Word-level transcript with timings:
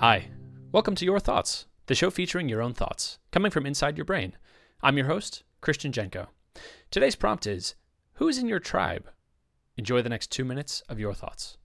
Hi, 0.00 0.28
welcome 0.70 0.94
to 0.94 1.04
Your 1.04 1.18
Thoughts, 1.18 1.66
the 1.86 1.94
show 1.96 2.08
featuring 2.08 2.48
your 2.48 2.62
own 2.62 2.72
thoughts, 2.72 3.18
coming 3.32 3.50
from 3.50 3.66
inside 3.66 3.98
your 3.98 4.04
brain. 4.04 4.36
I'm 4.80 4.96
your 4.96 5.08
host, 5.08 5.42
Christian 5.60 5.90
Jenko. 5.90 6.28
Today's 6.92 7.16
prompt 7.16 7.48
is 7.48 7.74
Who's 8.12 8.38
in 8.38 8.46
your 8.46 8.60
tribe? 8.60 9.10
Enjoy 9.76 10.00
the 10.00 10.08
next 10.08 10.30
two 10.30 10.44
minutes 10.44 10.84
of 10.88 11.00
your 11.00 11.14
thoughts. 11.14 11.56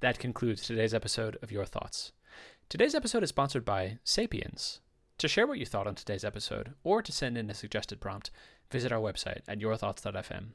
That 0.00 0.18
concludes 0.18 0.62
today's 0.62 0.94
episode 0.94 1.36
of 1.42 1.52
Your 1.52 1.66
Thoughts. 1.66 2.12
Today's 2.70 2.94
episode 2.94 3.22
is 3.22 3.28
sponsored 3.28 3.66
by 3.66 3.98
Sapiens. 4.02 4.80
To 5.18 5.28
share 5.28 5.46
what 5.46 5.58
you 5.58 5.66
thought 5.66 5.86
on 5.86 5.94
today's 5.94 6.24
episode, 6.24 6.72
or 6.82 7.02
to 7.02 7.12
send 7.12 7.36
in 7.36 7.50
a 7.50 7.54
suggested 7.54 8.00
prompt, 8.00 8.30
visit 8.70 8.92
our 8.92 9.00
website 9.00 9.42
at 9.46 9.60
yourthoughts.fm. 9.60 10.52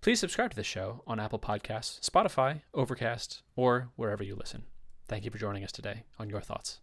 Please 0.00 0.18
subscribe 0.18 0.50
to 0.50 0.56
the 0.56 0.64
show 0.64 1.02
on 1.06 1.20
Apple 1.20 1.38
Podcasts, 1.38 2.00
Spotify, 2.08 2.62
Overcast, 2.72 3.42
or 3.54 3.90
wherever 3.96 4.24
you 4.24 4.34
listen. 4.34 4.62
Thank 5.08 5.26
you 5.26 5.30
for 5.30 5.38
joining 5.38 5.62
us 5.62 5.72
today 5.72 6.04
on 6.18 6.30
Your 6.30 6.40
Thoughts. 6.40 6.80